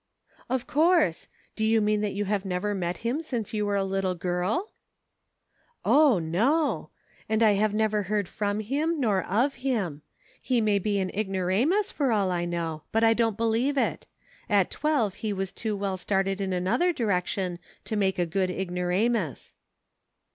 [0.55, 1.27] "Of course!
[1.55, 4.71] do you mean that you have never met him since you were a little girl.'""
[5.85, 6.89] O, no!
[7.29, 10.01] and I have never heard from him nor of him.
[10.41, 14.07] He may be an ignoramus for all I know, but I don't believe it;
[14.49, 18.87] at twelve he was too well started in another direction to make a good igno
[18.87, 19.53] ramus."